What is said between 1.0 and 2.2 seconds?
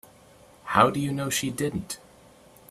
know she didn't?